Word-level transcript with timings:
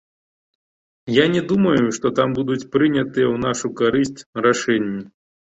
Я 1.15 1.25
не 1.33 1.41
думаю, 1.51 1.83
што 1.99 2.07
там 2.21 2.33
будуць 2.39 2.67
прынятыя 2.77 3.27
ў 3.33 3.45
нашу 3.45 3.67
карысць 3.83 4.21
рашэнні. 4.49 5.01